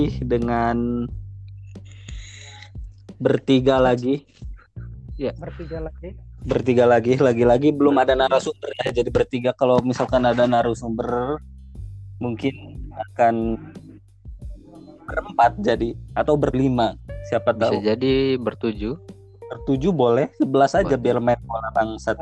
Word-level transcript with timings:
dengan 0.00 1.08
bertiga 3.16 3.80
lagi. 3.80 4.28
Bertiga 5.16 5.80
lagi. 5.80 6.12
Bertiga 6.46 6.84
lagi 6.84 7.16
lagi-lagi 7.16 7.72
belum 7.72 7.96
ada 7.96 8.12
narasumber 8.12 8.68
ya. 8.84 8.92
Jadi 8.92 9.08
bertiga 9.08 9.56
kalau 9.56 9.80
misalkan 9.80 10.28
ada 10.28 10.44
narasumber 10.44 11.40
mungkin 12.20 12.52
akan 13.12 13.56
berempat 15.08 15.56
jadi 15.64 15.96
atau 16.12 16.36
berlima. 16.36 16.94
Siapa 17.32 17.56
Bisa 17.56 17.72
tahu. 17.72 17.76
jadi 17.80 18.36
bertujuh. 18.36 18.94
bertujuh 19.46 19.94
boleh 19.94 20.26
sebelas 20.42 20.74
aja 20.74 20.98
Boleh. 20.98 21.02
biar 21.06 21.18
main 21.22 21.38
bola 21.46 21.70
bangsat. 21.70 22.18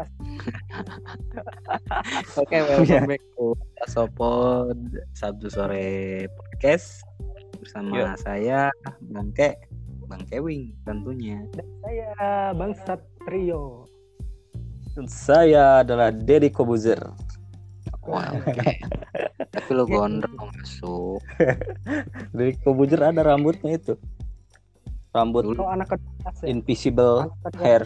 Oke, 2.37 2.61
welcome 2.69 3.09
back 3.09 3.25
to 3.33 3.57
Sopod 3.89 4.77
Sabtu 5.17 5.49
sore 5.49 6.29
podcast 6.29 7.01
bersama 7.65 7.97
Yuk. 7.97 8.09
saya 8.21 8.69
Bangke, 9.09 9.57
Bang 10.05 10.25
Kewing 10.29 10.77
tentunya. 10.85 11.41
dan 11.57 11.67
saya 11.81 12.13
Bang 12.53 12.73
Satrio 12.77 13.89
Dan 14.93 15.09
saya 15.09 15.81
adalah 15.81 16.13
Deddy 16.13 16.53
Kobuzer 16.53 17.01
Wah, 18.05 18.29
oke. 18.37 18.69
Tapi 19.49 19.71
lo 19.73 19.89
gondrong 19.89 20.53
masuk. 20.53 21.25
Deddy 22.37 22.53
Kobuzer 22.61 23.01
ada 23.01 23.25
rambutnya 23.25 23.81
itu 23.81 23.97
rambut 25.15 25.47
Dulu 25.47 25.63
kau 25.63 25.71
anak 25.71 25.95
kedua 25.95 26.31
ya? 26.43 26.51
invisible 26.51 27.31
Anak 27.31 27.55
hair 27.63 27.83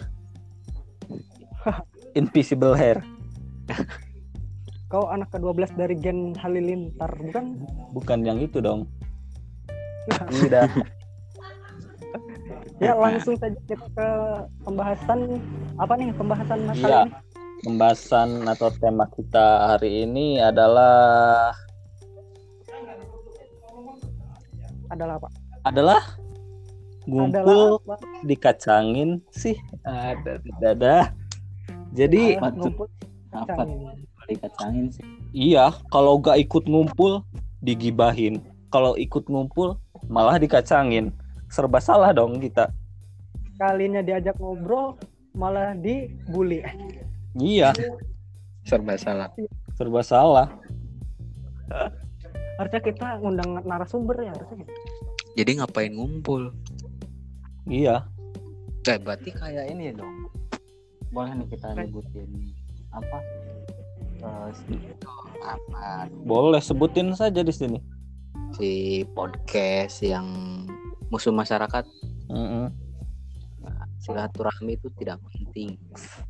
invisible 2.19 2.73
hair 2.73 2.97
kau 4.89 5.05
anak 5.05 5.29
ke-12 5.29 5.77
dari 5.77 5.93
Gen 6.01 6.33
Halilintar 6.33 7.13
bukan 7.21 7.61
bukan 7.93 8.19
yang 8.25 8.41
itu 8.41 8.57
dong 8.57 8.89
tidak 10.29 10.69
ya 12.83 12.93
langsung 12.95 13.35
saja 13.35 13.59
kita 13.67 13.85
ke 13.91 14.07
pembahasan 14.63 15.19
apa 15.75 15.93
nih 15.99 16.15
pembahasan 16.15 16.59
kali 16.69 16.79
Iya. 16.79 17.01
ini 17.05 17.11
pembahasan 17.59 18.29
atau 18.47 18.71
tema 18.71 19.03
kita 19.11 19.45
hari 19.67 20.07
ini 20.07 20.39
adalah 20.39 21.51
adalah 24.89 25.21
apa? 25.21 25.29
Adalah 25.67 26.01
ngumpul 27.05 27.83
adalah 27.83 27.99
apa? 27.99 28.25
dikacangin 28.25 29.19
sih. 29.29 29.59
Ada 29.85 30.39
tidak 30.41 30.71
ada 30.79 30.95
jadi 31.93 32.39
Adalah 32.39 32.87
Apa 33.29 33.61
ngumpul 33.67 34.25
dikacangin. 34.25 34.85
Sih? 34.89 35.03
iya 35.35 35.69
kalau 35.93 36.17
gak 36.17 36.39
ikut 36.41 36.65
ngumpul 36.65 37.21
digibahin. 37.61 38.41
Kalau 38.69 38.93
ikut 38.95 39.25
ngumpul 39.25 39.81
malah 40.09 40.41
dikacangin. 40.41 41.13
Serba 41.49 41.77
salah 41.79 42.09
dong 42.11 42.41
kita. 42.41 42.69
Kalinya 43.55 44.01
diajak 44.01 44.35
ngobrol 44.41 44.97
malah 45.37 45.77
dibully. 45.77 46.65
Iya. 47.37 47.71
Serba 48.65 48.97
salah. 48.97 49.29
serba 49.77 50.01
salah. 50.03 50.47
Harusnya 52.59 52.81
kita 52.83 53.07
ngundang 53.23 53.63
narasumber 53.63 54.19
ya 54.19 54.35
harusnya 54.35 54.67
Jadi 55.39 55.51
ngapain 55.61 55.93
ngumpul? 55.95 56.51
iya. 57.63 58.03
Eh, 58.83 58.97
berarti 58.99 59.29
kayak 59.31 59.69
ini 59.71 59.93
dong. 59.95 60.27
Boleh 61.13 61.37
nih 61.37 61.47
kita 61.47 61.71
nyebutin 61.77 62.29
apa? 62.91 63.17
Eh, 64.19 64.49
si- 64.65 64.93
apa? 65.39 66.09
Boleh 66.25 66.59
sebutin 66.59 67.13
saja 67.15 67.39
di 67.39 67.53
sini 67.53 67.79
si 68.57 69.03
podcast 69.13 70.01
yang 70.05 70.27
musuh 71.13 71.33
masyarakat. 71.33 71.85
Mm-mm. 72.29 72.69
silaturahmi 73.99 74.79
itu 74.79 74.87
tidak 74.95 75.19
penting. 75.27 75.75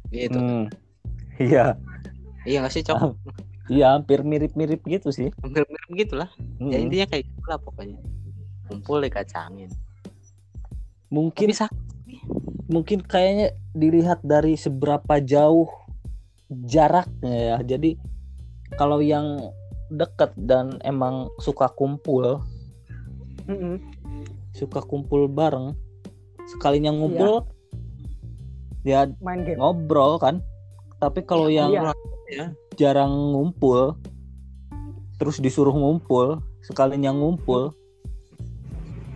Gitu. 0.09 0.39
Hmm. 0.39 0.65
iya. 1.37 1.77
Iya 2.43 2.65
nggak 2.65 2.73
sih 2.73 2.83
cok? 2.83 2.99
Iya 3.69 3.93
hampir 3.93 4.25
mirip-mirip 4.25 4.81
gitu 4.89 5.13
sih. 5.13 5.29
Hampir 5.45 5.61
mirip 5.69 5.89
gitulah 5.93 6.25
ya 6.57 6.81
Mm-mm. 6.81 6.83
intinya 6.89 7.05
kayak 7.13 7.29
gitu 7.29 7.45
lah 7.45 7.61
pokoknya. 7.61 8.01
Kumpul 8.65 9.05
dikacangin 9.05 9.69
mungkin 11.09 11.49
bisa 11.49 11.65
mungkin 12.69 13.01
kayaknya 13.01 13.57
dilihat 13.73 14.21
dari 14.21 14.53
seberapa 14.53 15.17
jauh 15.21 15.69
jaraknya 16.49 17.33
ya. 17.33 17.57
Jadi 17.65 17.97
kalau 18.77 19.01
yang 19.01 19.41
dekat 19.89 20.31
dan 20.37 20.77
emang 20.81 21.27
suka 21.41 21.69
kumpul, 21.73 22.41
Mm-mm. 23.45 23.81
suka 24.53 24.81
kumpul 24.81 25.25
bareng, 25.25 25.73
sekalinya 26.47 26.93
ngumpul 26.93 27.45
ya 28.85 29.09
main 29.19 29.43
game 29.43 29.59
ngobrol 29.59 30.17
kan. 30.17 30.39
Tapi 30.99 31.23
kalau 31.23 31.47
yang 31.47 31.71
Iya. 31.71 31.93
ya 32.29 32.45
jarang 32.75 33.11
ngumpul 33.33 33.97
terus 35.17 35.39
disuruh 35.39 35.75
ngumpul, 35.75 36.39
sekalinya 36.63 37.11
ngumpul 37.11 37.75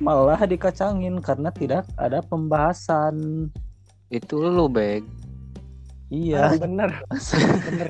malah 0.04 0.36
dikacangin 0.44 1.22
karena 1.24 1.48
tidak 1.54 1.88
ada 1.96 2.20
pembahasan. 2.20 3.48
itu 4.12 4.38
lu 4.38 4.70
beg 4.70 5.02
Iya. 6.14 6.46
Ah, 6.46 6.54
bener 6.54 6.92
bener 7.66 7.90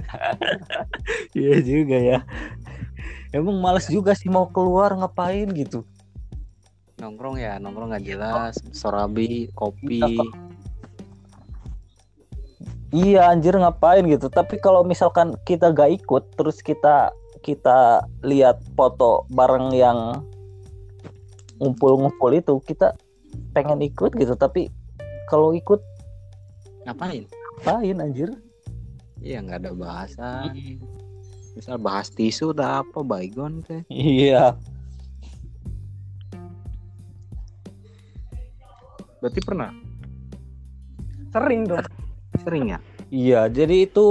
Iya 1.35 1.55
juga 1.59 1.97
ya. 1.99 2.19
Emang 3.33 3.57
males 3.57 3.89
juga 3.89 4.13
sih 4.13 4.29
mau 4.29 4.45
keluar 4.45 4.93
ngapain 4.93 5.49
gitu. 5.57 5.81
nongkrong 7.01 7.35
ya 7.35 7.59
nongkrong 7.59 7.91
nggak 7.91 8.05
jelas 8.05 8.55
sorabi 8.71 9.51
kopi 9.57 9.99
Iya, 9.99 10.13
Iya 12.93 13.21
anjir 13.33 13.57
ngapain 13.57 14.05
gitu. 14.05 14.29
Tapi 14.29 14.61
kalau 14.61 14.85
misalkan 14.85 15.33
kita 15.49 15.73
gak 15.73 16.05
ikut, 16.05 16.37
terus 16.37 16.61
kita 16.61 17.09
kita 17.41 18.05
lihat 18.21 18.61
foto 18.77 19.25
bareng 19.33 19.73
yang 19.73 20.21
ngumpul-ngumpul 21.57 22.29
itu, 22.37 22.61
kita 22.63 22.93
pengen 23.57 23.81
ikut 23.81 24.13
gitu. 24.13 24.37
Tapi 24.37 24.69
kalau 25.25 25.57
ikut 25.57 25.81
ngapain 26.85 27.25
ngapain 27.65 27.97
anjir? 27.97 28.29
iya 29.23 29.39
nggak 29.39 29.63
ada 29.63 29.71
bahasan 29.71 30.51
misal 31.53 31.77
bahas 31.77 32.09
tisu 32.09 32.53
atau 32.57 32.81
apa 32.81 32.99
baygon 33.05 33.61
teh. 33.61 33.85
Iya. 33.93 34.57
berarti 39.23 39.39
pernah? 39.39 39.71
Sering 41.31 41.63
dong. 41.63 41.79
Sering 42.43 42.75
ya? 42.75 42.79
Iya, 43.07 43.47
jadi 43.47 43.87
itu 43.87 44.07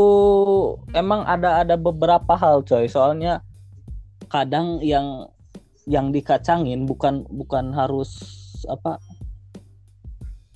emang 0.96 1.28
ada 1.28 1.60
ada 1.60 1.76
beberapa 1.76 2.32
hal 2.32 2.64
coy. 2.64 2.88
Soalnya 2.88 3.44
kadang 4.32 4.80
yang 4.80 5.28
yang 5.84 6.08
dikacangin 6.16 6.88
bukan 6.88 7.28
bukan 7.28 7.76
harus 7.76 8.08
apa? 8.72 8.96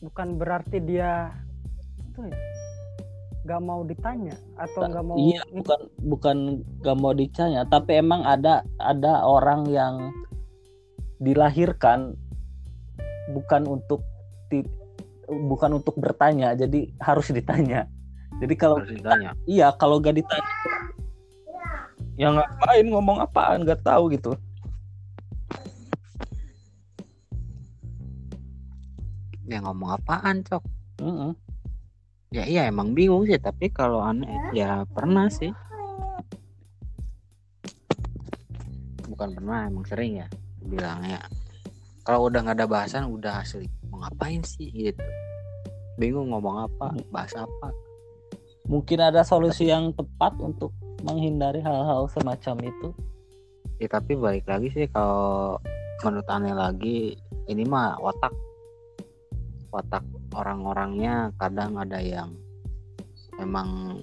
Bukan 0.00 0.40
berarti 0.40 0.80
dia 0.80 1.36
itu 2.00 2.32
ya 2.32 2.55
nggak 3.46 3.62
mau 3.62 3.86
ditanya 3.86 4.34
atau 4.58 4.90
nggak 4.90 5.04
mau 5.06 5.14
iya 5.14 5.42
bukan 5.54 5.80
bukan 6.02 6.36
gak 6.82 6.96
mau 6.98 7.12
dicanya 7.14 7.62
tapi 7.70 8.02
emang 8.02 8.26
ada 8.26 8.66
ada 8.82 9.22
orang 9.22 9.70
yang 9.70 10.10
dilahirkan 11.22 12.18
bukan 13.30 13.62
untuk 13.70 14.02
ti- 14.50 14.66
bukan 15.26 15.78
untuk 15.78 15.98
bertanya 15.98 16.54
jadi 16.54 16.90
harus 17.02 17.30
ditanya. 17.34 17.90
Jadi 18.36 18.54
kalau 18.54 18.82
harus 18.82 18.92
ditanya. 18.92 19.30
iya 19.48 19.72
kalau 19.74 19.96
gak 20.02 20.18
ditanya 20.18 20.50
ya 22.16 22.32
ngapain 22.32 22.86
ngomong 22.88 23.20
apaan 23.22 23.64
gak 23.64 23.80
tahu 23.86 24.12
gitu. 24.12 24.34
Ya 29.46 29.62
ngomong 29.62 29.94
apaan 29.94 30.42
cok? 30.42 30.62
Mm-mm. 31.00 31.45
Ya 32.34 32.42
iya 32.42 32.66
emang 32.66 32.90
bingung 32.90 33.22
sih 33.22 33.38
tapi 33.38 33.70
kalau 33.70 34.02
aneh 34.02 34.30
ya 34.50 34.82
pernah 34.90 35.30
sih. 35.30 35.54
Bukan 39.06 39.28
pernah 39.38 39.70
emang 39.70 39.86
sering 39.86 40.20
ya 40.20 40.28
bilangnya. 40.66 41.22
Kalau 42.02 42.30
udah 42.30 42.42
nggak 42.42 42.58
ada 42.62 42.66
bahasan 42.66 43.10
udah 43.10 43.42
asli. 43.42 43.66
Mau 43.90 44.02
ngapain 44.02 44.42
sih 44.42 44.70
gitu. 44.70 45.02
Bingung 45.96 46.34
ngomong 46.34 46.66
apa 46.66 46.92
bahas 47.10 47.32
apa. 47.34 47.72
Mungkin 48.66 48.98
ada 48.98 49.22
solusi 49.22 49.70
yang 49.70 49.94
tepat 49.94 50.34
untuk 50.42 50.74
menghindari 51.06 51.62
hal-hal 51.62 52.10
semacam 52.10 52.66
itu? 52.66 52.88
Ya 53.78 53.86
tapi 53.86 54.18
balik 54.18 54.44
lagi 54.50 54.68
sih 54.74 54.86
kalau 54.90 55.62
menurut 56.02 56.26
aneh 56.26 56.54
lagi 56.54 57.14
ini 57.46 57.62
mah 57.62 57.96
otak. 58.02 58.34
Otak 59.70 60.02
orang-orangnya 60.36 61.32
kadang 61.40 61.80
ada 61.80 61.96
yang 61.96 62.36
emang 63.40 64.00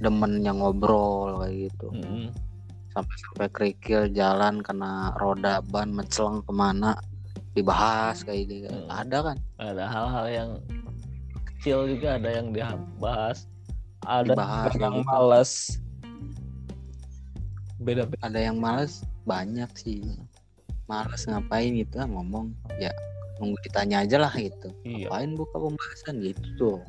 demen 0.00 0.44
yang 0.44 0.60
ngobrol 0.60 1.40
kayak 1.44 1.72
gitu. 1.72 1.88
Mm-mm. 1.92 2.28
sampai-sampai 2.90 3.48
kerikil 3.54 4.10
jalan 4.10 4.58
kena 4.66 5.14
roda 5.22 5.62
ban 5.62 5.94
meceleng 5.94 6.42
ke 6.42 6.50
mana 6.50 6.98
dibahas 7.54 8.26
kayak 8.26 8.50
gitu. 8.50 8.66
Hmm. 8.66 8.90
ada 8.90 9.18
kan? 9.30 9.36
Ada 9.62 9.84
hal-hal 9.86 10.26
yang 10.26 10.50
kecil 11.54 11.86
juga 11.86 12.18
ada 12.18 12.30
yang 12.34 12.50
dibahas. 12.50 13.46
Ada 14.00 14.32
Dibahas, 14.32 14.72
yang 14.80 14.96
gitu. 14.96 15.06
malas 15.06 15.50
beda 17.80 18.04
beda 18.04 18.20
ada 18.28 18.40
yang 18.40 18.56
males? 18.60 19.04
Banyak 19.24 19.70
sih. 19.76 20.04
Males 20.88 21.24
ngapain 21.24 21.72
gitu 21.78 22.00
ah, 22.00 22.08
ngomong. 22.08 22.52
Ya 22.80 22.92
nunggu 23.40 23.56
ditanya 23.64 24.04
aja 24.04 24.20
lah 24.20 24.32
gitu. 24.36 24.68
Iya. 24.84 25.08
Ngapain 25.08 25.32
buka 25.34 25.56
pembahasan 25.56 26.14
gitu? 26.20 26.44
Tuh 26.60 26.80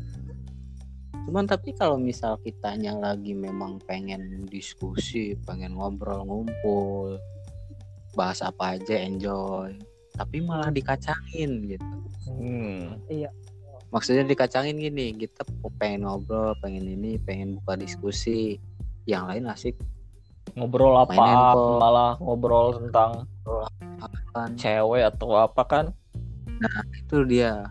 cuman 1.21 1.45
tapi 1.45 1.77
kalau 1.77 2.01
misal 2.01 2.33
kitanya 2.41 2.97
lagi 2.97 3.37
memang 3.37 3.77
pengen 3.85 4.49
diskusi 4.49 5.37
pengen 5.45 5.77
ngobrol 5.77 6.25
ngumpul 6.25 7.21
bahas 8.17 8.41
apa 8.41 8.75
aja 8.75 8.97
enjoy 8.97 9.77
tapi 10.17 10.43
malah 10.43 10.67
dikacangin 10.73 11.71
gitu. 11.71 11.87
Hmm. 12.27 12.99
maksudnya 13.91 14.27
dikacangin 14.27 14.75
gini 14.75 15.15
kita 15.15 15.43
pengen 15.79 16.03
ngobrol 16.03 16.51
pengen 16.59 16.83
ini 16.83 17.15
pengen 17.21 17.57
buka 17.59 17.79
diskusi. 17.79 18.59
Yang 19.09 19.23
lain 19.25 19.43
asik. 19.49 19.75
Ngobrol 20.53 20.93
apa 20.99 21.15
malah 21.79 22.13
ngobrol 22.21 22.77
tentang 22.77 23.25
kan 24.35 24.51
cewek 24.59 25.09
atau 25.09 25.41
apa 25.41 25.63
kan 25.65 25.85
itu 26.97 27.17
dia. 27.25 27.69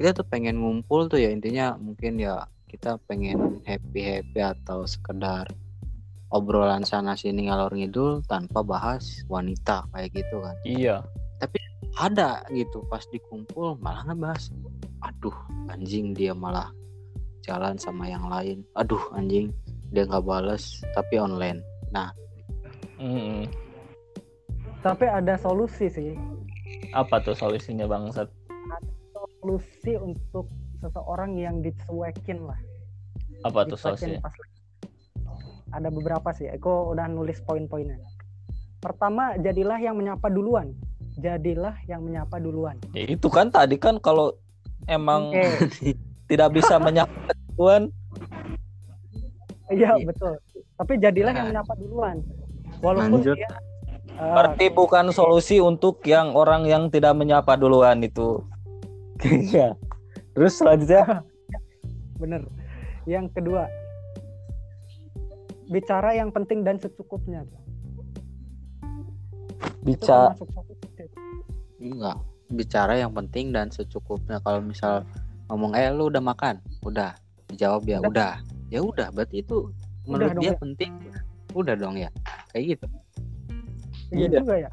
Kita 0.00 0.16
tuh 0.16 0.26
pengen 0.26 0.62
ngumpul 0.62 1.10
tuh 1.10 1.20
ya 1.20 1.28
intinya 1.28 1.76
mungkin 1.76 2.16
ya 2.16 2.48
kita 2.70 2.96
pengen 3.04 3.60
happy 3.66 4.00
happy 4.00 4.40
atau 4.40 4.86
sekedar 4.86 5.50
obrolan 6.30 6.86
sana 6.86 7.18
sini 7.18 7.50
ngalor 7.50 7.74
ngidul 7.74 8.22
tanpa 8.24 8.62
bahas 8.62 9.26
wanita 9.26 9.84
kayak 9.92 10.14
gitu 10.14 10.40
kan. 10.40 10.56
Iya. 10.64 10.96
Ada 11.98 12.46
gitu 12.54 12.86
pas 12.86 13.02
dikumpul 13.10 13.76
malah 13.82 14.06
ngebahas 14.06 14.54
aduh 15.02 15.34
anjing 15.68 16.14
dia 16.14 16.30
malah 16.32 16.70
jalan 17.42 17.74
sama 17.76 18.06
yang 18.08 18.24
lain. 18.30 18.62
Aduh 18.78 19.02
anjing 19.12 19.50
dia 19.90 20.06
nggak 20.06 20.22
bales 20.22 20.80
tapi 20.94 21.18
online. 21.18 21.60
Mm-mm. 23.00 23.48
Tapi 24.84 25.08
ada 25.08 25.40
solusi 25.40 25.88
sih. 25.88 26.12
Apa 26.90 27.22
tuh 27.22 27.34
solusinya 27.34 27.86
bangsat 27.86 28.26
Solusi 29.40 29.96
untuk 29.96 30.52
seseorang 30.80 31.32
yang 31.36 31.64
dicuekin 31.64 32.44
lah. 32.44 32.58
apa 33.40 33.64
tuh 33.64 33.78
solusinya 33.80 34.20
pas 34.20 34.34
ada 35.70 35.86
beberapa 35.88 36.34
sih. 36.34 36.50
Aku 36.50 36.92
udah 36.92 37.06
nulis 37.06 37.38
poin-poinnya. 37.46 37.94
Pertama, 38.82 39.38
jadilah 39.38 39.78
yang 39.78 39.94
menyapa 39.94 40.26
duluan. 40.26 40.74
Jadilah 41.14 41.78
yang 41.86 42.02
menyapa 42.02 42.42
duluan. 42.42 42.74
ya, 42.90 43.06
itu 43.06 43.30
kan 43.30 43.54
tadi 43.54 43.78
kan 43.78 44.02
kalau 44.02 44.34
emang 44.90 45.30
Oke, 45.30 45.94
tidak 46.30 46.58
bisa 46.58 46.74
menyapa 46.82 47.14
duluan 47.54 47.86
iya 49.70 49.94
betul. 50.02 50.34
Tapi 50.74 50.98
jadilah 50.98 51.30
yang 51.30 51.46
Nah. 51.50 51.62
menyapa 51.62 51.72
duluan. 51.78 52.16
Walaupun 52.82 53.22
Lanjut. 53.22 53.36
dia 53.38 53.50
berarti 54.20 54.68
bukan 54.68 55.08
solusi 55.10 55.58
untuk 55.64 56.04
yang 56.04 56.36
orang 56.36 56.68
yang 56.68 56.92
tidak 56.92 57.16
menyapa 57.16 57.56
duluan 57.56 58.04
itu. 58.04 58.40
Iya. 59.20 59.76
terus 60.32 60.56
selanjutnya? 60.56 61.20
Bener. 62.20 62.40
Yang 63.04 63.36
kedua, 63.36 63.68
bicara 65.68 66.16
yang 66.16 66.32
penting 66.32 66.64
dan 66.64 66.80
secukupnya. 66.80 67.44
Bicara 69.84 70.32
enggak. 71.80 72.16
Bicara 72.48 72.96
yang 72.96 73.12
penting 73.12 73.52
dan 73.52 73.68
secukupnya. 73.68 74.40
Kalau 74.40 74.64
misal 74.64 75.04
ngomong 75.52 75.76
eh 75.76 75.92
lu 75.92 76.08
udah 76.08 76.24
makan? 76.24 76.64
Udah. 76.80 77.12
Dijawab 77.52 77.84
ya 77.84 78.00
Udah. 78.00 78.08
udah. 78.08 78.32
Ya 78.72 78.80
udah. 78.80 79.08
Berarti 79.12 79.44
itu 79.44 79.68
menurut 80.08 80.32
dong 80.32 80.42
dia 80.44 80.52
ya. 80.52 80.56
penting. 80.56 80.92
Udah 81.52 81.74
dong 81.76 81.94
ya. 82.00 82.08
Kayak 82.56 82.64
gitu 82.76 82.86
Iya 84.10 84.26
Iya. 84.26 84.38
juga 84.42 84.54
ya. 84.58 84.70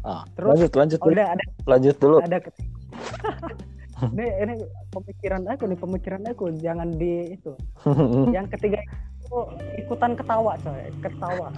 Ah. 0.00 0.22
Terus 0.32 0.48
lanjut 0.48 0.70
lanjut 0.72 0.98
oh, 1.00 1.08
udah 1.12 1.26
ada 1.36 1.44
lanjut 1.68 1.96
dulu 2.00 2.16
ada 2.20 2.38
ini 4.16 4.26
ini 4.40 4.54
pemikiran 4.88 5.44
aku 5.44 5.68
nih 5.68 5.76
pemikiran 5.76 6.22
aku 6.24 6.44
jangan 6.56 6.88
di 6.88 7.36
itu 7.36 7.52
yang 8.36 8.48
ketiga 8.48 8.80
itu 9.20 9.38
ikutan 9.76 10.16
ketawa 10.16 10.56
coy 10.56 10.88
ketawa 11.04 11.52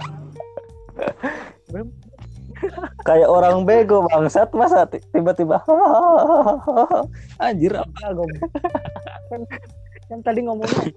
kayak 3.07 3.31
orang 3.31 3.63
bego 3.63 4.03
bangsat 4.07 4.51
masa 4.51 4.83
ti- 4.87 5.03
tiba-tiba 5.11 5.63
anjir 7.37 7.75
apa 7.75 7.91
ada 8.03 8.11
goblok. 8.13 8.43
kan, 9.27 9.41
kan 10.07 10.19
tadi 10.19 10.39
ngomongnya 10.43 10.91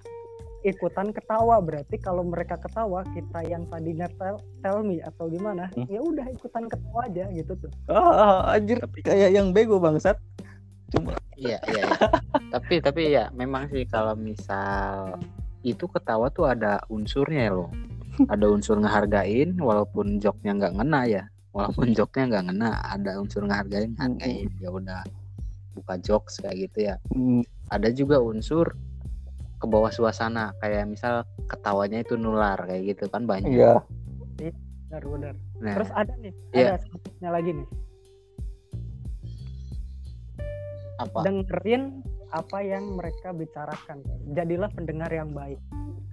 ikutan 0.67 1.15
ketawa. 1.15 1.63
Berarti 1.63 1.97
kalau 2.03 2.27
mereka 2.27 2.59
ketawa 2.59 3.07
kita 3.15 3.47
yang 3.47 3.63
tadinya 3.71 4.11
tell, 4.19 4.43
tell 4.61 4.83
me 4.83 4.99
atau 5.01 5.31
gimana 5.31 5.71
Hmm. 5.73 5.87
ya 5.87 6.03
udah 6.03 6.27
ikutan 6.27 6.67
ketawa 6.67 7.07
aja 7.07 7.25
gitu 7.31 7.53
tuh. 7.55 7.71
Ah, 7.87 8.59
anjir 8.59 8.83
kayak 9.07 9.31
yang 9.31 9.55
bego 9.55 9.79
bangsat. 9.79 10.19
Cuma 10.91 11.15
iya 11.39 11.59
iya 11.71 11.83
iya. 11.87 11.97
tapi 12.55 12.83
tapi 12.83 13.03
ya 13.15 13.31
memang 13.35 13.71
sih 13.71 13.87
kalau 13.87 14.19
misal 14.19 15.19
itu 15.63 15.87
ketawa 15.87 16.31
tuh 16.31 16.51
ada 16.51 16.83
unsurnya 16.91 17.55
loh. 17.55 17.71
Ada 18.27 18.49
unsur 18.49 18.81
ngehargain 18.81 19.55
walaupun 19.61 20.19
joknya 20.19 20.57
nggak 20.57 20.75
ngena 20.83 21.01
ya. 21.07 21.25
Walaupun 21.53 21.93
joknya 21.97 22.25
nggak 22.37 22.45
ngena 22.53 22.71
ada 22.85 23.19
unsur 23.21 23.45
ngehargain 23.47 23.93
hargain 23.99 24.49
ya 24.59 24.69
udah 24.73 25.03
buka 25.77 25.95
jokes 26.01 26.41
kayak 26.41 26.69
gitu 26.71 26.89
ya. 26.89 26.95
Hmm, 27.13 27.45
ada 27.69 27.93
juga 27.93 28.17
unsur 28.23 28.73
ke 29.57 29.67
bawah 29.67 29.93
suasana. 29.93 30.53
Kayak 30.61 30.89
misal 30.91 31.15
ketawanya 31.49 32.03
itu 32.05 32.15
nular 32.17 32.59
kayak 32.65 32.97
gitu 32.97 33.05
kan 33.09 33.25
banyak. 33.25 33.53
Iya. 33.53 33.81
Benar 34.37 35.03
benar. 35.03 35.35
Nah. 35.61 35.75
Terus 35.81 35.91
ada 35.97 36.13
nih 36.21 36.33
Iya. 36.55 36.67
ada 36.75 36.79
selanjutnya 36.85 37.31
lagi 37.33 37.51
nih. 37.57 37.69
Apa? 40.97 41.19
Dengerin 41.29 41.83
apa 42.33 42.59
yang 42.65 42.85
mereka 42.97 43.31
bicarakan. 43.31 44.03
Jadilah 44.33 44.71
pendengar 44.73 45.11
yang 45.13 45.31
baik. 45.33 45.61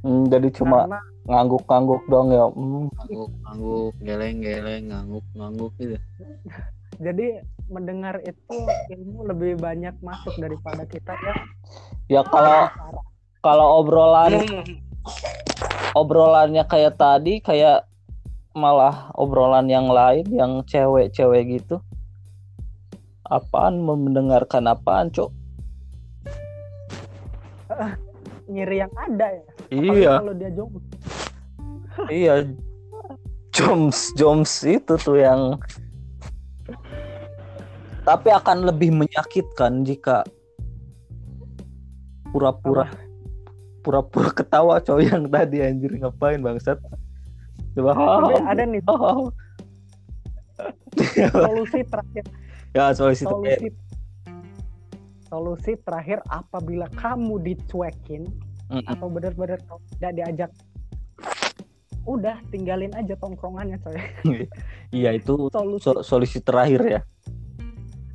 Hmm, 0.03 0.27
jadi 0.27 0.51
cuma 0.51 0.83
karena 0.83 0.99
ngangguk-ngangguk 1.31 2.03
dong 2.11 2.27
ya 2.35 2.45
Hmm, 2.51 2.91
ngangguk 2.91 3.31
ngangguk 3.47 3.91
geleng 4.03 4.37
geleng 4.43 4.83
ngangguk 4.91 5.25
ngangguk 5.35 5.71
gitu. 5.79 5.97
Jadi 7.01 7.41
mendengar 7.73 8.21
itu 8.21 8.57
ilmu 8.93 9.25
lebih 9.33 9.57
banyak 9.57 9.97
masuk 10.05 10.35
daripada 10.37 10.85
kita 10.85 11.15
ya. 11.25 11.35
Ya 12.05 12.21
kalau 12.27 12.69
kalau 13.43 13.83
obrolan 13.83 14.63
obrolannya 15.99 16.63
kayak 16.63 16.95
tadi 16.95 17.43
kayak 17.43 17.83
malah 18.55 19.11
obrolan 19.19 19.67
yang 19.67 19.91
lain 19.91 20.23
yang 20.31 20.63
cewek-cewek 20.63 21.59
gitu. 21.59 21.83
Apaan? 23.27 23.83
Mendengarkan 23.83 24.69
apaan 24.71 25.11
cok 25.11 25.31
nyiri 28.53 28.85
yang 28.85 28.93
ada 28.95 29.27
ya? 29.33 29.45
Iya. 29.73 30.13
Kalau 30.21 30.33
dia 30.35 30.51
jomblo. 30.53 30.81
Iya. 32.09 32.49
Joms 33.53 34.17
joms 34.17 34.65
itu 34.65 34.97
tuh 34.97 35.21
yang 35.21 35.61
tapi 38.01 38.33
akan 38.33 38.65
lebih 38.65 38.89
menyakitkan 38.91 39.85
jika 39.85 40.25
pura-pura 42.33 42.89
pura-pura 43.83 44.31
ketawa 44.39 44.79
cowok 44.79 45.03
yang 45.03 45.27
tadi 45.27 45.59
anjir 45.59 45.91
ngapain 45.99 46.39
bangsat? 46.39 46.79
Coba. 47.75 47.91
Tapi 47.93 48.33
ada 48.55 48.63
nih 48.63 48.81
solusi 51.33 51.79
terakhir. 51.83 52.23
Ya 52.73 52.95
solusi 52.95 53.23
solusi. 53.27 53.67
Solusi 55.27 55.73
terakhir 55.81 56.21
apabila 56.29 56.87
kamu 56.93 57.41
dicuekin 57.41 58.29
Mm-mm. 58.69 58.85
atau 58.85 59.09
benar-benar 59.09 59.59
tidak 59.97 60.11
diajak 60.15 60.51
udah 62.03 62.35
tinggalin 62.51 62.91
aja 62.93 63.15
tongkrongannya 63.17 63.79
coy. 63.81 63.97
Iya 64.91 65.15
itu 65.17 65.49
solusi. 65.49 65.83
so- 65.83 66.03
solusi 66.03 66.39
terakhir 66.43 66.81
ya. 66.85 67.01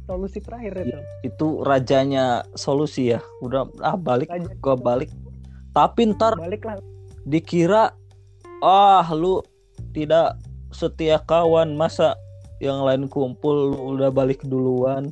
Solusi 0.08 0.38
terakhir 0.40 0.72
itu. 0.88 0.98
Itu 1.24 1.60
rajanya 1.64 2.44
solusi 2.56 3.12
ya. 3.12 3.20
Udah 3.44 3.68
ah 3.84 3.96
balik 3.96 4.28
Aja 4.32 4.48
gua 4.60 4.76
balik 4.76 5.12
tapi 5.78 6.10
ntar 6.10 6.34
baliklah. 6.34 6.82
dikira 7.22 7.94
ah 8.58 9.06
lu 9.14 9.38
tidak 9.94 10.34
setia 10.74 11.22
kawan 11.22 11.78
masa 11.78 12.18
yang 12.58 12.82
lain 12.82 13.06
kumpul 13.06 13.70
lu 13.70 13.94
udah 13.94 14.10
balik 14.10 14.42
duluan? 14.42 15.06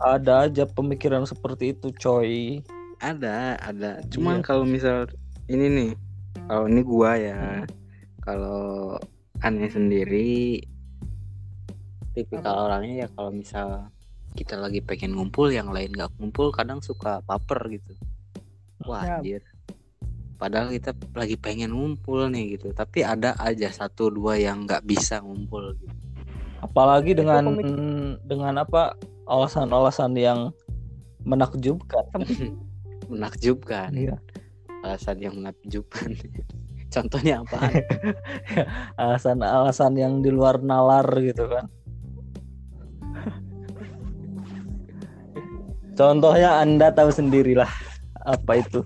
Ada 0.00 0.48
aja 0.48 0.64
pemikiran 0.64 1.28
seperti 1.28 1.76
itu 1.76 1.92
coy. 2.00 2.64
Ada 3.04 3.60
ada. 3.60 4.00
Cuman 4.08 4.40
Iya. 4.40 4.44
kalau 4.48 4.64
misal 4.64 5.04
ini 5.52 5.66
nih 5.68 5.90
kalau 6.48 6.64
ini 6.68 6.80
gua 6.80 7.12
ya 7.16 7.36
Hmm. 7.36 7.68
kalau 8.24 8.96
aneh 9.44 9.68
sendiri 9.68 10.64
tipikal 12.16 12.72
orangnya 12.72 13.04
ya 13.04 13.08
kalau 13.12 13.28
misal 13.28 13.92
kita 14.32 14.56
lagi 14.56 14.80
pengen 14.80 15.12
ngumpul 15.12 15.52
yang 15.52 15.68
lain 15.68 15.92
nggak 15.92 16.08
ngumpul 16.16 16.48
kadang 16.52 16.80
suka 16.80 17.20
baper 17.28 17.60
gitu 17.68 17.92
wah 18.86 19.02
Ya. 19.04 19.18
anjir. 19.20 19.42
Padahal 20.36 20.68
kita 20.68 20.92
lagi 21.16 21.36
pengen 21.40 21.72
ngumpul 21.72 22.28
nih 22.28 22.60
gitu. 22.60 22.68
Tapi 22.70 23.00
ada 23.00 23.32
aja 23.40 23.72
satu 23.72 24.12
dua 24.12 24.36
yang 24.36 24.68
nggak 24.68 24.84
bisa 24.84 25.20
ngumpul 25.24 25.72
gitu. 25.80 25.94
Apalagi 26.60 27.16
dengan 27.16 27.56
dengan 28.24 28.60
apa 28.60 28.96
alasan-alasan 29.26 30.12
yang 30.16 30.52
menakjubkan. 31.26 32.06
Menakjubkan. 33.12 33.90
Iya. 33.94 34.16
alasan 34.82 35.18
yang 35.18 35.34
menakjubkan. 35.38 36.14
Contohnya 36.94 37.42
apa? 37.42 37.58
Alasan-alasan 39.02 39.98
yang 39.98 40.22
di 40.22 40.30
luar 40.30 40.62
nalar 40.62 41.06
gitu 41.22 41.50
kan. 41.50 41.66
Contohnya 45.96 46.60
anda 46.60 46.92
tahu 46.92 47.08
sendirilah 47.08 47.70
apa 48.26 48.52
itu? 48.58 48.82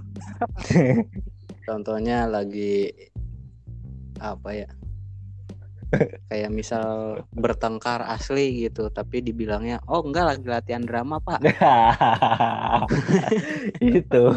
Contohnya 1.67 2.29
lagi 2.29 2.93
apa 4.21 4.53
ya? 4.53 4.69
Kayak 6.31 6.55
misal 6.55 6.87
bertengkar 7.35 8.07
asli 8.07 8.63
gitu 8.63 8.87
tapi 8.95 9.19
dibilangnya 9.27 9.83
oh 9.91 10.07
enggak 10.07 10.37
lagi 10.37 10.47
latihan 10.47 10.87
drama 10.87 11.19
pak. 11.19 11.43
Itu. 13.83 14.31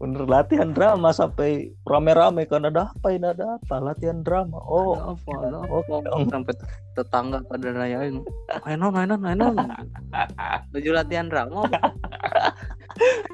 Bener 0.00 0.24
latihan 0.30 0.70
drama 0.70 1.10
sampai 1.10 1.74
rame-rame 1.84 2.46
kan 2.46 2.64
ada 2.64 2.94
apa 2.94 3.08
ini 3.10 3.34
ada 3.34 3.58
apa? 3.58 3.82
Latihan 3.82 4.22
drama. 4.22 4.62
Oh. 4.62 4.94
Ada 4.94 5.18
apa, 5.18 5.30
ada 5.42 5.58
apa? 5.66 5.94
dong. 6.06 6.22
sampai 6.30 6.54
tetangga 6.94 7.38
pada 7.50 7.68
rayain 7.74 8.22
Ainon 8.64 8.94
Ainon 8.94 9.20
Ainon 9.26 9.54
baju 10.70 10.90
latihan 11.02 11.26
drama. 11.26 11.66
Pak." 11.66 11.82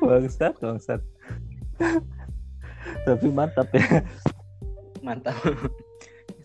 Bangsat 0.00 0.54
bangsat. 0.60 1.00
Tapi 3.06 3.26
mantap 3.30 3.68
ya. 3.74 4.02
Mantap. 5.02 5.36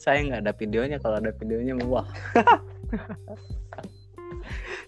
Saya 0.01 0.25
nggak 0.25 0.41
ada 0.45 0.53
videonya 0.57 0.97
kalau 0.97 1.21
ada 1.21 1.31
videonya 1.37 1.77
wah. 1.85 2.05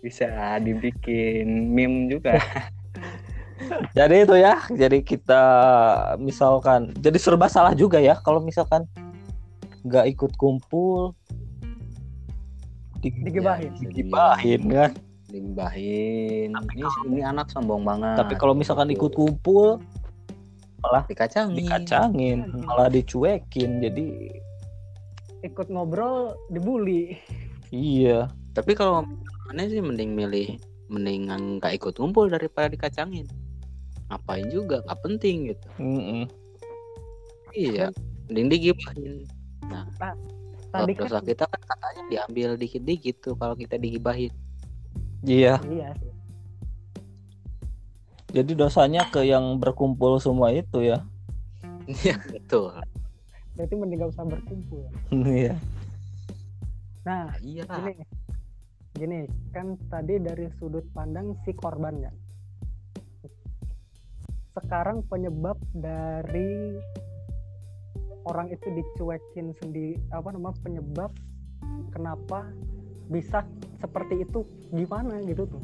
Bisa 0.02 0.58
dibikin 0.60 1.72
meme 1.72 2.10
juga. 2.12 2.42
Jadi 3.96 4.28
itu 4.28 4.36
ya 4.36 4.60
jadi 4.68 5.00
kita 5.06 5.44
misalkan 6.20 6.92
jadi 7.00 7.16
serba 7.16 7.48
salah 7.48 7.72
juga 7.72 8.02
ya 8.02 8.18
kalau 8.20 8.44
misalkan 8.44 8.84
nggak 9.88 10.10
ikut 10.18 10.32
kumpul 10.36 11.16
di- 13.00 13.24
Digibahin. 13.24 13.72
digibahin 13.80 14.62
kan 14.68 14.92
digibahin 15.34 16.54
ini, 16.54 16.86
ini 17.10 17.22
anak 17.26 17.50
sombong 17.50 17.82
banget. 17.82 18.22
Tapi 18.22 18.38
kalau 18.38 18.54
misalkan 18.54 18.94
ikut 18.94 19.18
kumpul 19.18 19.82
dikacangin. 21.10 21.58
dikacangin 21.58 22.40
malah 22.68 22.92
dicuekin 22.92 23.82
jadi 23.82 24.30
ikut 25.44 25.68
ngobrol 25.74 26.38
dibully. 26.54 27.18
Iya. 27.74 28.30
Tapi 28.54 28.78
kalau 28.78 29.02
aneh 29.50 29.68
sih 29.68 29.82
mending 29.82 30.14
milih 30.14 30.62
mendingan 30.94 31.58
nggak 31.58 31.82
ikut 31.82 31.98
kumpul 31.98 32.30
daripada 32.30 32.70
dikacangin. 32.70 33.26
Ngapain 34.14 34.48
juga? 34.54 34.86
Nggak 34.86 35.02
penting 35.02 35.38
gitu. 35.52 35.68
Mm-mm. 35.82 36.24
iya. 37.58 37.90
Mending 38.30 38.48
digibahin. 38.54 39.26
Tadi 40.74 40.94
kalau 40.98 41.06
kan 41.06 41.06
dosa 41.06 41.20
kita 41.22 41.44
kan 41.46 41.62
katanya 41.70 42.04
diambil 42.10 42.50
dikit-dikit 42.58 43.16
tuh 43.22 43.36
kalau 43.38 43.54
kita 43.54 43.78
digibahin 43.78 44.34
iya. 45.24 45.60
Iya 45.64 45.90
sih. 46.00 46.14
Jadi 48.34 48.52
dosanya 48.58 49.10
ke 49.14 49.26
yang 49.26 49.62
berkumpul 49.62 50.18
semua 50.18 50.50
itu 50.54 50.82
ya? 50.82 51.06
Iya 51.84 52.16
betul. 52.32 52.74
Berarti 53.54 53.74
mending 53.76 54.00
gak 54.02 54.12
usah 54.16 54.26
berkumpul 54.26 54.84
iya. 55.28 55.56
Nah 57.04 57.34
iya. 57.44 57.64
gini. 57.68 57.94
Gini 58.94 59.20
kan 59.50 59.76
tadi 59.90 60.22
dari 60.22 60.48
sudut 60.62 60.86
pandang 60.94 61.34
si 61.44 61.52
korbannya 61.58 62.14
sekarang 64.54 65.02
penyebab 65.10 65.58
dari 65.74 66.78
orang 68.30 68.54
itu 68.54 68.70
dicuekin 68.70 69.50
sendiri 69.58 69.98
apa 70.14 70.30
namanya 70.30 70.62
penyebab 70.62 71.12
kenapa 71.90 72.54
bisa 73.10 73.42
seperti 73.84 74.24
itu 74.24 74.48
gimana 74.72 75.20
gitu 75.28 75.44
tuh? 75.44 75.64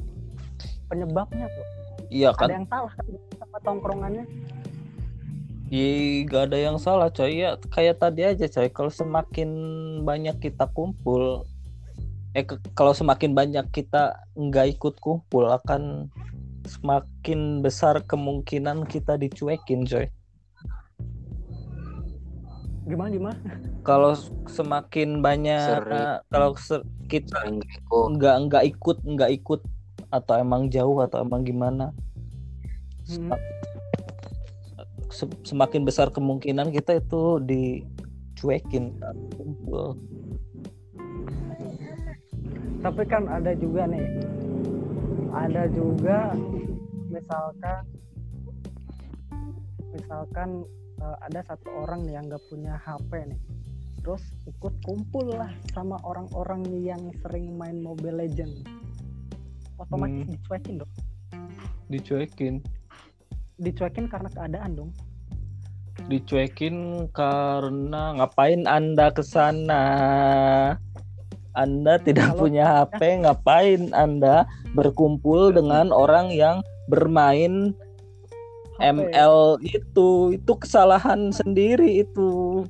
Penyebabnya 0.91 1.47
tuh. 1.47 1.65
Iya 2.11 2.35
ada 2.35 2.39
kan? 2.43 2.47
yang 2.51 2.67
salah 2.67 2.91
kan 2.91 3.05
sama 3.39 3.57
tongkrongannya? 3.63 4.25
Iya, 5.69 6.25
gak 6.25 6.43
ada 6.49 6.57
yang 6.57 6.77
salah 6.81 7.07
coy. 7.13 7.45
Ya 7.45 7.55
kayak 7.71 8.01
tadi 8.01 8.27
aja 8.27 8.45
coy. 8.49 8.67
Kalau 8.73 8.91
semakin 8.91 9.49
banyak 10.03 10.35
kita 10.43 10.67
kumpul 10.75 11.47
eh 12.37 12.45
kalau 12.77 12.93
semakin 12.93 13.33
banyak 13.33 13.65
kita 13.73 14.13
nggak 14.37 14.77
ikut 14.77 15.01
kumpul 15.01 15.49
akan 15.49 16.13
semakin 16.69 17.65
besar 17.65 18.05
kemungkinan 18.05 18.85
kita 18.85 19.17
dicuekin 19.17 19.89
coy 19.89 20.05
gimana 22.89 23.09
gimana 23.13 23.37
kalau 23.85 24.17
semakin 24.49 25.21
banyak 25.21 25.61
Sering. 25.85 26.25
kalau 26.33 26.51
kita 27.05 27.37
nggak 27.45 27.71
ikut 27.77 28.05
nggak 28.17 28.63
ikut 28.65 28.97
nggak 29.05 29.31
ikut 29.37 29.61
atau 30.09 30.33
emang 30.41 30.73
jauh 30.73 30.97
atau 31.05 31.21
emang 31.21 31.45
gimana 31.45 31.93
Hmm. 33.09 33.33
Se- 35.09 35.41
semakin 35.41 35.81
besar 35.81 36.13
kemungkinan 36.13 36.69
kita 36.69 37.01
itu 37.01 37.41
dicuekin 37.41 38.93
kumpul 39.33 39.97
tapi 42.79 43.03
kan 43.09 43.25
ada 43.25 43.57
juga 43.57 43.89
nih 43.89 44.05
ada 45.33 45.65
juga 45.73 46.37
misalkan 47.09 47.81
misalkan 49.89 50.49
eh, 50.99 51.17
ada 51.25 51.39
satu 51.47 51.67
orang 51.83 52.03
nih 52.05 52.19
yang 52.19 52.25
nggak 52.27 52.43
punya 52.47 52.75
HP 52.83 53.11
nih. 53.25 53.39
Terus 53.99 54.23
ikut 54.47 54.73
kumpul 54.83 55.35
lah 55.35 55.51
sama 55.75 55.99
orang-orang 56.07 56.63
yang 56.79 57.11
sering 57.19 57.55
main 57.59 57.83
Mobile 57.83 58.23
Legend 58.23 58.63
otomatis 59.79 60.27
Hmm. 60.27 60.33
dicuekin 60.35 60.75
dong. 60.79 60.91
Dicuekin. 61.89 62.55
Dicuekin 63.59 64.05
karena 64.07 64.29
keadaan 64.31 64.71
dong. 64.75 64.91
Dicuekin 66.07 67.07
karena 67.11 68.15
ngapain 68.15 68.63
anda 68.67 69.11
ke 69.11 69.19
sana? 69.19 69.83
Anda 71.51 71.99
tidak 71.99 72.35
Kalau- 72.35 72.39
punya 72.47 72.65
HP 72.85 73.25
ngapain 73.25 73.91
anda 73.91 74.47
berkumpul 74.71 75.51
dengan 75.51 75.91
orang 75.91 76.31
yang 76.31 76.63
bermain 76.87 77.75
ML 78.79 79.59
itu 79.63 80.33
itu 80.33 80.53
kesalahan 80.55 81.35
sendiri 81.35 82.03
itu. 82.03 82.63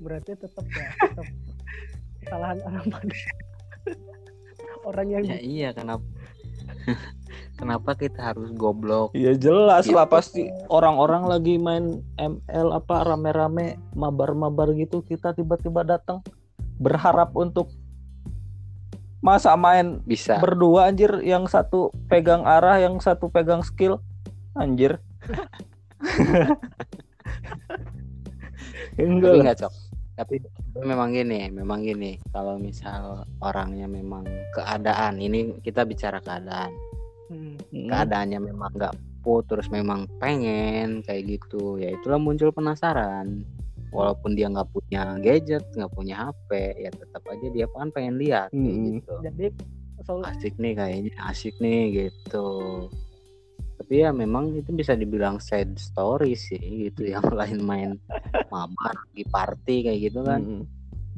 Berarti 0.00 0.32
tetap 0.32 0.64
ya 0.64 0.88
tetap 0.96 1.26
kesalahan 2.24 2.58
orang 2.64 2.84
pada 2.88 3.16
orang 4.88 5.06
yang 5.12 5.22
ya 5.28 5.38
iya 5.40 5.68
kenapa 5.76 6.04
kenapa 7.60 7.90
kita 7.96 8.32
harus 8.32 8.48
goblok? 8.56 9.12
Ya 9.12 9.36
jelas 9.36 9.84
lah 9.92 10.08
Gitu. 10.08 10.14
pasti 10.16 10.42
orang-orang 10.72 11.28
lagi 11.28 11.60
main 11.60 12.00
ML 12.16 12.68
apa 12.72 13.04
rame-rame 13.04 13.76
mabar-mabar 13.92 14.72
gitu 14.76 15.04
kita 15.04 15.36
tiba-tiba 15.36 15.84
datang 15.84 16.24
berharap 16.80 17.36
untuk 17.36 17.68
masa 19.20 19.52
main 19.52 20.00
bisa. 20.08 20.40
berdua 20.40 20.88
anjir 20.88 21.20
yang 21.20 21.44
satu 21.44 21.92
pegang 22.08 22.40
arah 22.48 22.80
yang 22.80 22.96
satu 22.96 23.28
pegang 23.28 23.60
skill 23.60 24.00
anjir. 24.56 24.98
Enggak 28.98 29.30
tapi 29.30 29.38
lah. 29.38 29.44
nggak 29.44 29.58
cok. 29.62 29.74
Tapi 30.20 30.36
memang 30.84 31.08
gini 31.16 31.48
memang 31.48 31.80
gini. 31.80 32.20
Kalau 32.28 32.60
misal 32.60 33.24
orangnya 33.40 33.88
memang 33.88 34.26
keadaan 34.52 35.16
ini 35.22 35.60
kita 35.64 35.86
bicara 35.88 36.20
keadaan. 36.20 36.72
Hmm. 37.30 37.56
Mm, 37.70 37.86
keadaannya 37.88 38.40
memang 38.42 38.70
nggak 38.74 38.94
put 39.22 39.46
terus 39.46 39.70
memang 39.70 40.10
pengen 40.18 41.00
kayak 41.06 41.38
gitu. 41.38 41.78
Ya 41.80 41.94
itulah 41.94 42.20
muncul 42.20 42.52
penasaran. 42.52 43.46
Walaupun 43.90 44.38
dia 44.38 44.46
nggak 44.46 44.70
punya 44.70 45.18
gadget 45.18 45.66
nggak 45.74 45.90
punya 45.90 46.30
HP 46.30 46.78
ya 46.78 46.90
tetap 46.94 47.26
aja 47.26 47.46
dia 47.50 47.66
kan 47.74 47.90
pengen 47.90 48.22
lihat 48.22 48.54
Mm-mm. 48.54 49.02
gitu. 49.02 49.14
Jadi 49.24 49.46
asik 50.10 50.58
nih 50.58 50.74
kayaknya 50.74 51.14
asik 51.30 51.54
nih 51.62 52.10
gitu 52.10 52.88
tapi 53.90 54.06
ya 54.06 54.14
memang 54.14 54.54
itu 54.54 54.70
bisa 54.70 54.94
dibilang 54.94 55.42
sad 55.42 55.74
story 55.74 56.38
sih 56.38 56.62
gitu 56.86 57.10
yang 57.10 57.26
lain 57.34 57.58
main 57.58 57.90
mabar 58.46 58.94
di 59.10 59.26
party 59.26 59.82
kayak 59.82 59.98
gitu 60.06 60.22
kan 60.22 60.38
Mm-mm. 60.38 60.62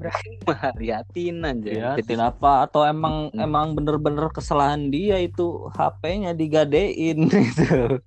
berarti 0.00 0.40
liatin 0.80 1.44
aja 1.44 1.68
Ya, 1.68 1.90
Ketika- 2.00 2.16
kenapa 2.32 2.64
atau 2.64 2.88
emang 2.88 3.28
Hmm. 3.28 3.44
emang 3.44 3.76
bener-bener 3.76 4.24
kesalahan 4.32 4.88
dia 4.88 5.20
itu 5.20 5.68
HP-nya 5.68 6.32
digadein 6.32 7.28
gitu. 7.28 8.00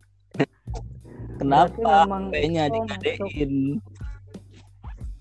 Berarti 1.37 1.85
Kenapa 1.85 2.09
HP-nya 2.33 2.63
digadein? 2.65 3.77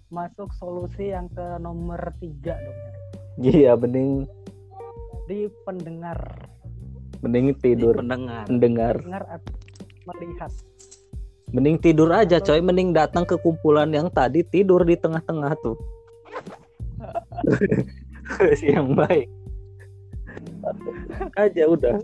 masuk 0.08 0.48
solusi 0.56 1.12
yang 1.12 1.28
ke 1.28 1.60
nomor 1.60 2.00
tiga 2.16 2.56
dong 2.56 2.80
Iya, 3.44 3.76
mending 3.76 4.24
di 5.28 5.52
pendengar 5.68 6.16
mending 7.22 7.52
di 7.52 7.54
tidur 7.60 7.94
mendengar. 8.00 8.46
dengar 8.98 9.22
atau 9.28 9.54
melihat 10.08 10.52
Mending 11.54 11.78
tidur 11.78 12.10
aja, 12.10 12.42
coy. 12.42 12.58
Mending 12.58 12.90
datang 12.90 13.22
ke 13.22 13.38
kumpulan 13.38 13.86
yang 13.94 14.10
tadi 14.10 14.42
tidur 14.42 14.82
di 14.82 14.98
tengah-tengah 14.98 15.54
tuh. 15.62 15.78
yang 18.74 18.90
baik. 18.98 19.30
aja 21.46 21.62
udah. 21.70 22.02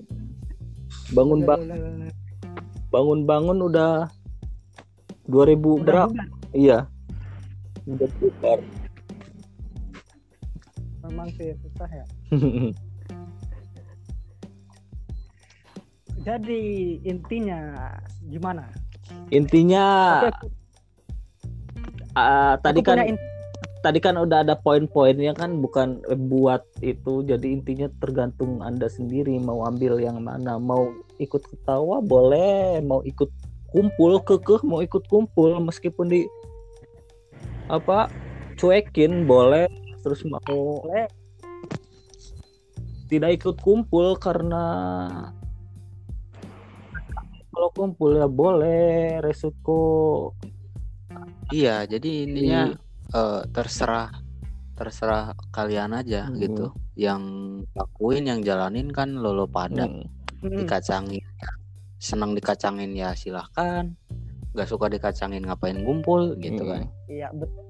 Bangun 1.10 1.42
bang, 1.42 1.66
bangun-bangun 2.94 3.58
udah 3.66 4.06
2000 5.26 5.34
Udah 5.34 5.82
berapa? 5.82 6.14
bubar. 6.14 6.54
Iya. 6.54 6.78
Udah 7.90 8.08
bubar. 8.22 8.58
memang 11.10 11.26
sih 11.34 11.50
susah 11.58 11.90
ya 11.90 12.04
jadi 16.20 16.62
intinya 17.02 17.96
gimana? 18.28 18.68
Intinya 19.32 19.84
Tapi 20.20 20.28
aku- 20.30 20.50
ah, 22.14 22.54
tadi 22.60 22.80
kan 22.84 23.00
in- 23.02 23.20
tadi 23.80 23.98
kan 23.98 24.20
udah 24.20 24.44
ada 24.44 24.54
poin-poinnya 24.60 25.32
kan 25.32 25.58
bukan 25.64 26.04
buat 26.28 26.60
itu. 26.84 27.24
Jadi 27.24 27.56
intinya 27.56 27.88
tergantung 27.98 28.60
anda 28.60 28.86
sendiri 28.86 29.40
mau 29.40 29.64
ambil 29.64 29.96
yang 29.96 30.20
mana. 30.20 30.60
Mau 30.60 30.92
ikut 31.16 31.40
ketawa 31.48 32.04
boleh. 32.04 32.84
Mau 32.84 33.00
ikut 33.02 33.32
kumpul 33.72 34.20
kekeh. 34.20 34.60
Mau 34.62 34.84
ikut 34.84 35.08
kumpul 35.08 35.56
meskipun 35.64 36.12
di 36.12 36.28
apa 37.72 38.12
cuekin 38.60 39.24
boleh. 39.24 39.66
Terus 40.04 40.20
mau 40.28 40.42
boleh. 40.44 41.08
Tidak 43.10 43.30
ikut 43.42 43.56
kumpul 43.58 44.14
karena 44.20 44.62
kalau 47.60 47.76
kumpul 47.76 48.16
ya 48.16 48.24
boleh 48.24 49.20
resiko 49.20 50.32
iya 51.52 51.84
jadi 51.84 52.24
intinya 52.24 52.72
Iya. 52.72 52.80
eh, 53.12 53.42
terserah 53.52 54.08
terserah 54.72 55.36
kalian 55.52 55.92
aja 55.92 56.24
Hmm. 56.24 56.40
gitu 56.40 56.72
yang 56.96 57.20
lakuin 57.76 58.24
yang 58.24 58.40
jalanin 58.40 58.88
kan 58.88 59.12
lolo 59.12 59.44
pada 59.44 59.84
Hmm. 59.84 60.08
Mm-mm. 60.40 60.64
dikacangin 60.64 61.20
senang 62.00 62.32
dikacangin 62.32 62.96
ya 62.96 63.12
silahkan 63.12 63.92
nggak 64.56 64.64
suka 64.64 64.88
dikacangin 64.88 65.44
ngapain 65.44 65.76
ngumpul 65.76 66.32
gitu 66.40 66.64
Hmm. 66.64 66.72
kan 66.72 66.82
iya 67.12 67.28
betul 67.28 67.60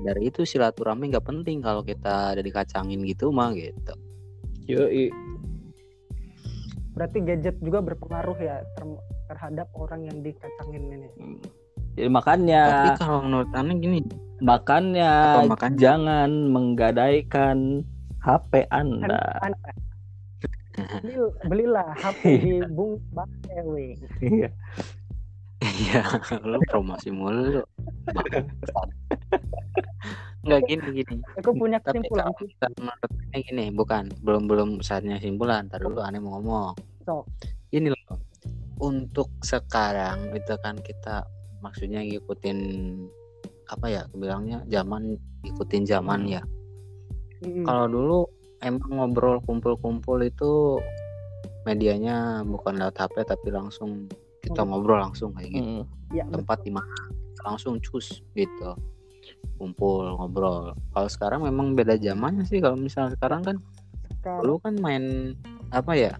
dari 0.00 0.32
itu 0.32 0.48
silaturahmi 0.48 1.12
nggak 1.12 1.28
penting 1.28 1.60
kalau 1.60 1.84
kita 1.84 2.32
ada 2.32 2.40
dikacangin 2.40 3.04
gitu 3.04 3.28
mah 3.28 3.52
gitu 3.52 3.92
Yoi. 4.64 5.12
berarti 6.96 7.18
gadget 7.22 7.56
juga 7.60 7.84
berpengaruh 7.84 8.38
ya 8.40 8.64
terhadap 9.28 9.68
orang 9.76 10.00
yang 10.04 10.18
dikacangin 10.20 10.82
ini 10.88 11.08
Jadi 11.94 12.08
makanya 12.08 12.62
tapi 12.64 12.90
kalau 12.96 13.18
menurut 13.22 13.50
aneh 13.52 13.76
gini 13.76 14.00
Makanya, 14.38 15.10
Apa 15.34 15.50
makanya? 15.50 15.76
jangan 15.76 16.30
menggadaikan 16.46 17.82
HP 18.22 18.70
Anda. 18.70 19.18
Anda- 19.42 19.74
Beli- 21.02 21.34
belilah 21.42 21.90
HP 21.98 22.22
di 22.38 22.54
Bung 22.70 23.02
Bang 23.10 23.26
Ewe 23.50 23.98
Iya. 24.22 24.46
Iya, 25.58 26.06
lu 26.46 26.62
promosi 26.70 27.10
mulu 27.10 27.58
lu. 27.58 27.62
Bangsat. 28.14 28.88
Nggak 30.46 30.60
gini 30.70 31.02
gini. 31.02 31.14
aku 31.34 31.50
punya 31.50 31.82
Tapi 31.82 31.98
kesimpulan 31.98 32.30
kalau 32.30 32.46
kita 32.46 32.66
menurut 32.78 33.10
gini, 33.34 33.64
bukan 33.74 34.02
belum 34.22 34.42
belum 34.46 34.68
saatnya 34.78 35.18
simpulan. 35.18 35.66
Ntar 35.66 35.82
dulu 35.82 35.98
aneh 35.98 36.22
mau 36.22 36.38
ngomong. 36.38 36.78
Sok. 37.02 37.26
Ini 37.74 37.90
loh. 37.90 38.22
Untuk 38.78 39.30
sekarang 39.42 40.30
itu 40.32 40.54
kan 40.62 40.78
kita 40.78 41.26
maksudnya 41.58 42.02
ngikutin 42.02 42.58
apa 43.68 43.86
ya 43.90 44.02
bilangnya 44.14 44.62
zaman 44.70 45.18
ikutin 45.44 45.82
zaman 45.84 46.30
ya. 46.30 46.42
Mm-mm. 47.42 47.66
Kalau 47.66 47.86
dulu 47.86 48.18
emang 48.62 48.90
ngobrol 48.90 49.38
kumpul-kumpul 49.42 50.22
itu 50.22 50.78
medianya 51.66 52.42
bukan 52.42 52.80
lewat 52.80 52.96
HP 52.96 53.28
tapi 53.28 53.52
langsung 53.52 54.08
kita 54.40 54.64
ngobrol 54.64 55.02
langsung 55.02 55.34
kayak 55.34 55.50
gitu. 55.52 55.66
Mm. 55.82 55.84
ya 56.08 56.24
betul. 56.24 56.34
tempat 56.40 56.58
di 56.64 56.72
mana 56.72 56.96
langsung 57.44 57.76
cus 57.84 58.24
gitu 58.32 58.72
kumpul 59.60 60.16
ngobrol 60.16 60.72
kalau 60.94 61.08
sekarang 61.10 61.40
memang 61.44 61.76
beda 61.76 62.00
zamannya 62.00 62.48
sih 62.48 62.64
kalau 62.64 62.80
misalnya 62.80 63.12
sekarang 63.18 63.44
kan 63.44 63.56
Sekarang- 64.16 64.40
dulu 64.40 64.54
kan 64.64 64.74
main 64.80 65.04
apa 65.68 65.92
ya 65.92 66.12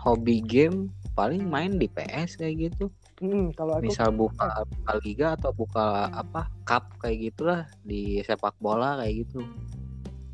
hobi 0.00 0.40
game 0.40 0.88
paling 1.16 1.48
main 1.48 1.80
di 1.80 1.88
PS 1.88 2.36
kayak 2.36 2.54
gitu. 2.70 2.92
Mm, 3.24 3.56
kalau 3.56 3.80
aku 3.80 3.88
misal 3.88 4.12
buka, 4.12 4.68
buka 4.68 4.92
liga 5.00 5.26
atau 5.32 5.50
buka 5.56 6.12
apa 6.12 6.52
cup 6.68 6.92
kayak 7.00 7.32
gitulah 7.32 7.60
di 7.80 8.20
sepak 8.20 8.52
bola 8.60 9.00
kayak 9.00 9.24
gitu. 9.24 9.40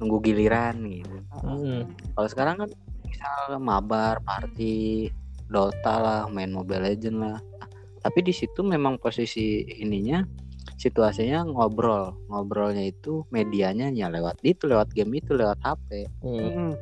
Nunggu 0.02 0.18
giliran 0.26 0.82
gitu. 0.90 1.16
Mm. 1.46 1.86
kalau 2.18 2.28
sekarang 2.28 2.56
kan 2.66 2.70
misal 3.06 3.62
mabar 3.62 4.18
party 4.26 5.08
Dota 5.46 5.94
lah 6.00 6.20
main 6.26 6.50
Mobile 6.50 6.90
Legend 6.90 7.16
lah. 7.22 7.38
Tapi 8.02 8.18
di 8.24 8.34
situ 8.34 8.66
memang 8.66 8.98
posisi 8.98 9.62
ininya 9.78 10.26
situasinya 10.74 11.46
ngobrol. 11.46 12.26
Ngobrolnya 12.26 12.82
itu 12.82 13.22
medianya 13.30 13.94
ya 13.94 14.10
lewat 14.10 14.42
itu 14.42 14.66
lewat 14.66 14.90
game 14.90 15.22
itu 15.22 15.38
lewat 15.38 15.62
HP 15.62 16.10
Mm. 16.26 16.74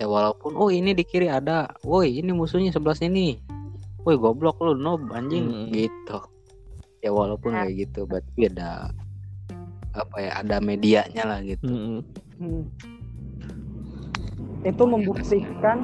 Ya 0.00 0.08
walaupun 0.08 0.56
oh 0.56 0.72
ini 0.72 0.96
di 0.96 1.04
kiri 1.04 1.28
ada 1.28 1.68
woi 1.84 2.24
ini 2.24 2.32
musuhnya 2.32 2.72
sebelah 2.72 2.96
sini 2.96 3.36
woi 4.00 4.16
goblok 4.16 4.56
lu 4.58 4.72
noob 4.72 5.12
anjing 5.12 5.44
Hmm. 5.44 5.68
gitu 5.68 6.16
ya 7.00 7.12
walaupun 7.12 7.52
kayak 7.52 7.84
gitu 7.84 8.08
berarti 8.08 8.48
ada 8.48 8.88
apa 9.92 10.16
ya 10.16 10.32
ada 10.40 10.56
medianya 10.56 11.28
lah 11.28 11.44
gitu 11.44 11.68
Mm. 11.68 12.00
Mm. 12.40 12.64
itu 14.62 14.82
membuktikan 14.82 15.78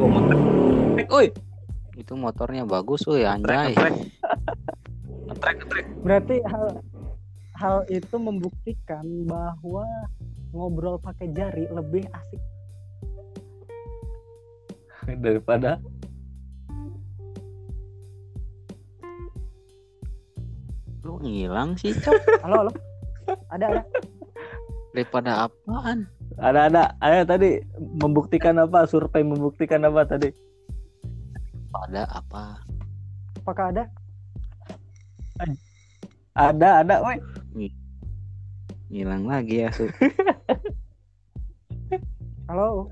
Oh, 0.00 0.08
motor. 0.08 0.36
Oi, 1.12 1.28
itu 1.94 2.12
motornya 2.16 2.64
bagus 2.64 3.04
woi 3.04 3.28
anjay 3.28 3.76
ngetrek 5.28 5.56
ngetrek. 5.60 5.84
berarti 6.00 6.36
hal 6.48 6.80
hal 7.54 7.76
itu 7.86 8.16
membuktikan 8.16 9.04
bahwa 9.28 9.84
ngobrol 10.50 10.98
pakai 10.98 11.30
jari 11.32 11.64
lebih 11.70 12.04
asik 12.10 12.42
daripada 15.24 15.78
lu 21.06 21.16
ngilang 21.22 21.74
sih 21.78 21.94
cok 21.96 22.20
halo 22.44 22.66
halo 22.66 22.72
ada 23.50 23.66
ada 23.66 23.82
daripada 24.94 25.46
apaan 25.46 26.06
ada 26.40 26.72
ada. 26.72 26.82
Ayo 27.04 27.28
tadi 27.28 27.60
membuktikan 28.00 28.56
apa? 28.56 28.88
Survei 28.88 29.20
membuktikan 29.20 29.84
apa 29.84 30.08
tadi? 30.08 30.32
pada 31.70 32.02
apa 32.10 32.58
apakah 33.38 33.70
ada 33.70 33.84
Ada 36.30 36.86
ada. 36.86 36.94
Woi. 37.02 37.18
Ngilang 38.90 39.24
lagi 39.24 39.62
ya 39.62 39.70
su. 39.70 39.86
Halo. 42.50 42.90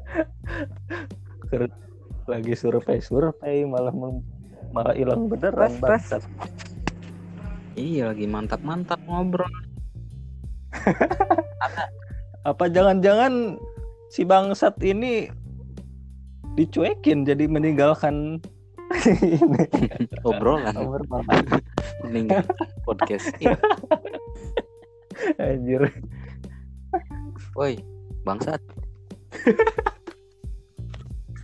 Lagi 2.30 2.54
survei 2.54 3.02
survei 3.02 3.66
malah 3.66 3.90
mem- 3.90 4.22
malah 4.70 4.94
hilang 4.94 5.26
beneran. 5.26 5.74
Tes, 5.74 5.74
tes. 5.74 5.82
bangsat. 5.82 6.22
iya 7.78 8.10
lagi 8.10 8.26
mantap 8.26 8.58
mantap 8.66 8.98
ngobrol 9.06 9.46
Apa 12.50 12.66
jangan-jangan 12.66 13.54
si 14.10 14.26
bangsat 14.26 14.78
ini 14.82 15.30
dicuekin 16.58 17.22
jadi 17.22 17.46
meninggalkan 17.46 18.42
ini? 19.06 19.66
Obrolan. 20.26 20.74
Meninggal 22.02 22.42
podcast 22.86 23.30
ini 23.42 23.54
Anjir. 25.38 25.82
woi 27.58 27.78
bangsat. 28.24 28.60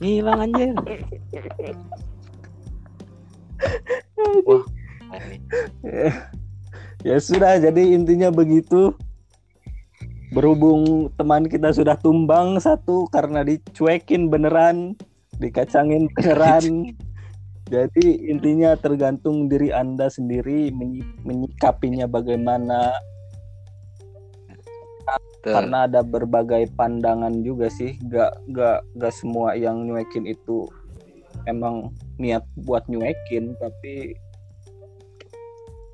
Hilang 0.02 0.50
anjir. 0.50 0.74
Wah 4.44 4.64
ya 7.04 7.16
sudah 7.20 7.60
jadi 7.62 7.82
intinya 7.94 8.28
begitu. 8.32 8.94
Berhubung 10.34 11.14
teman 11.14 11.46
kita 11.46 11.70
sudah 11.70 11.94
tumbang 11.94 12.58
satu 12.58 13.06
karena 13.14 13.46
dicuekin 13.46 14.26
beneran 14.26 14.98
dikacangin 15.38 16.10
beneran. 16.14 16.64
Jadi 17.64 18.28
intinya 18.28 18.76
tergantung 18.76 19.48
diri 19.48 19.72
anda 19.72 20.12
sendiri 20.12 20.68
menyi- 20.68 21.16
menyikapinya 21.24 22.04
bagaimana 22.04 22.92
Betul. 25.44 25.60
karena 25.60 25.84
ada 25.84 26.00
berbagai 26.00 26.72
pandangan 26.72 27.44
juga 27.44 27.68
sih. 27.68 28.00
Gak 28.08 28.32
gak 28.48 28.80
gak 28.96 29.12
semua 29.12 29.52
yang 29.52 29.84
nyuekin 29.84 30.24
itu 30.24 30.64
emang 31.44 31.92
niat 32.16 32.48
buat 32.64 32.88
nyuekin 32.88 33.52
tapi 33.60 34.16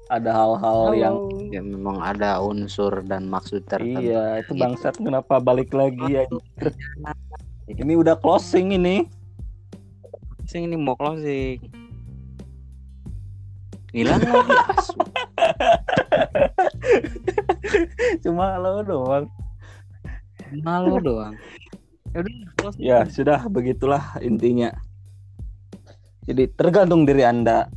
ada 0.06 0.30
hal-hal 0.30 0.94
yang 0.94 1.16
ya 1.50 1.58
memang 1.58 1.98
ada 1.98 2.38
unsur 2.38 3.02
dan 3.02 3.26
maksud 3.26 3.66
tertentu. 3.66 4.06
Iya 4.06 4.38
itu 4.38 4.54
Gitu. 4.54 4.62
bangsat. 4.62 4.94
Kenapa 5.02 5.42
balik 5.42 5.74
lagi 5.74 6.14
ya? 6.14 6.30
Ini 7.70 7.98
udah 7.98 8.14
closing 8.14 8.70
ini. 8.70 9.02
Sing 10.46 10.62
ini 10.62 10.74
mau 10.74 10.94
closing. 10.94 11.58
Hilang 13.90 14.22
lagi 14.22 14.54
asu 14.70 14.94
cuma 18.24 18.59
lo 18.59 18.83
doang. 18.83 19.26
Malu 20.62 20.98
doang. 20.98 21.35
Ya 22.11 22.20
ya 22.76 22.98
sudah 23.06 23.46
begitulah 23.46 24.18
intinya. 24.18 24.74
Jadi 26.26 26.50
tergantung 26.54 27.06
diri 27.06 27.22
anda 27.26 27.70